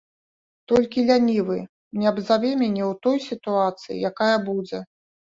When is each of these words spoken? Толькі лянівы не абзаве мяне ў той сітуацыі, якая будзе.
Толькі 0.69 0.99
лянівы 1.09 1.57
не 2.03 2.07
абзаве 2.11 2.51
мяне 2.61 2.81
ў 2.85 2.93
той 3.07 3.17
сітуацыі, 3.25 4.01
якая 4.09 4.33
будзе. 4.49 4.79